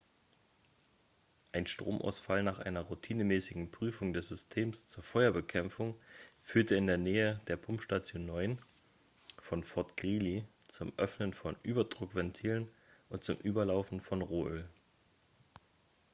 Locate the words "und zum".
13.09-13.37